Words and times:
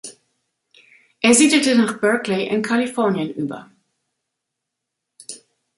Er 1.21 1.35
siedelte 1.35 1.75
nach 1.77 1.99
Berkeley 1.99 2.47
in 2.47 2.63
Kalifornien 2.63 3.31
über. 3.35 3.69